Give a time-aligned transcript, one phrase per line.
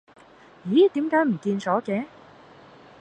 [0.67, 2.05] 咦點解唔見咗嘅